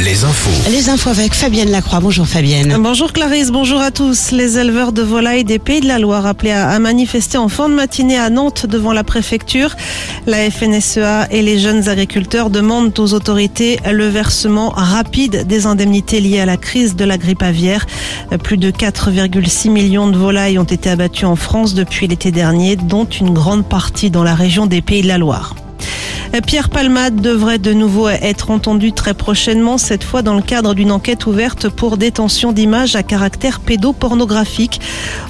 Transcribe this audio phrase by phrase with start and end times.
[0.00, 0.68] les infos.
[0.68, 2.00] Les infos avec Fabienne Lacroix.
[2.00, 2.76] Bonjour Fabienne.
[2.80, 4.32] Bonjour Clarisse, bonjour à tous.
[4.32, 7.68] Les éleveurs de volailles des Pays de la Loire appelés à, à manifester en fin
[7.68, 9.76] de matinée à Nantes devant la préfecture.
[10.26, 16.40] La FNSEA et les jeunes agriculteurs demandent aux autorités le versement rapide des indemnités liées
[16.40, 17.86] à la crise de la grippe aviaire.
[18.42, 23.04] Plus de 4,6 millions de volailles ont été abattues en France depuis l'été dernier, dont
[23.04, 25.54] une grande partie dans la région des Pays de la Loire.
[26.40, 30.90] Pierre Palmade devrait de nouveau être entendu très prochainement, cette fois dans le cadre d'une
[30.90, 34.80] enquête ouverte pour détention d'images à caractère pédopornographique.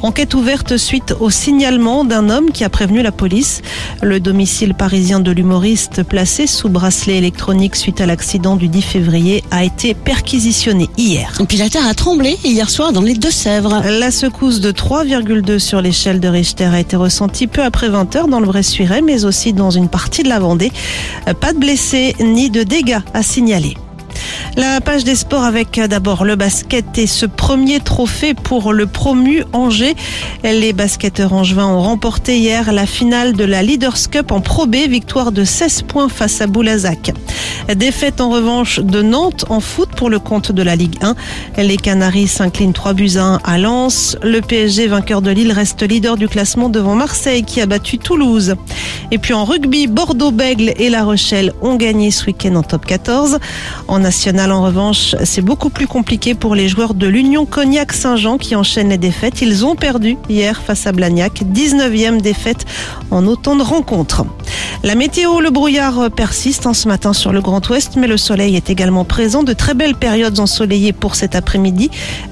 [0.01, 3.61] Enquête ouverte suite au signalement d'un homme qui a prévenu la police.
[4.03, 9.45] Le domicile parisien de l'humoriste placé sous bracelet électronique suite à l'accident du 10 février
[9.51, 11.37] a été perquisitionné hier.
[11.41, 13.83] Et puis la terre a tremblé hier soir dans les Deux-Sèvres.
[13.85, 18.29] La secousse de 3,2 sur l'échelle de Richter a été ressentie peu après 20 heures
[18.29, 20.73] dans le Bressuiret, mais aussi dans une partie de la Vendée.
[21.41, 23.77] Pas de blessés ni de dégâts à signaler.
[24.57, 29.43] La page des sports avec d'abord le basket et ce premier trophée pour le promu
[29.53, 29.97] Angers.
[30.45, 34.77] Les basketteurs angevins ont remporté hier la finale de la Leaders Cup en Pro B,
[34.89, 37.13] victoire de 16 points face à Boulazac.
[37.75, 41.15] Défaite en revanche de Nantes en foot pour le compte de la Ligue 1.
[41.63, 44.17] Les Canaries s'inclinent 3 buts à 1 à Lens.
[44.23, 48.55] Le PSG, vainqueur de Lille, reste leader du classement devant Marseille qui a battu Toulouse.
[49.11, 53.39] Et puis en rugby, Bordeaux-Bègle et La Rochelle ont gagné ce week-end en top 14.
[53.89, 58.57] En national, en revanche, c'est beaucoup plus compliqué pour les joueurs de l'Union Cognac-Saint-Jean qui
[58.57, 59.41] enchaînent les défaites.
[59.43, 62.67] Ils ont perdu hier face à Blagnac, 19e défaite
[63.11, 64.25] en autant de rencontres.
[64.85, 68.55] La météo, le brouillard persiste en ce matin sur le Grand Ouest, mais le soleil
[68.55, 69.43] est également présent.
[69.43, 71.91] De très belles périodes ensoleillées pour cet après-midi,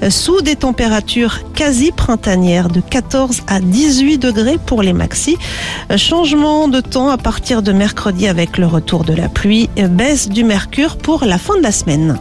[0.09, 5.39] sous des températures quasi printanières de 14 à 18 degrés pour les maxis.
[5.97, 10.43] Changement de temps à partir de mercredi avec le retour de la pluie, baisse du
[10.43, 12.19] mercure pour la fin de la semaine.